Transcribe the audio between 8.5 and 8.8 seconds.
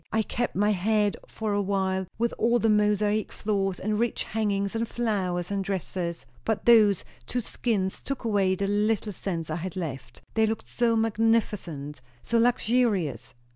the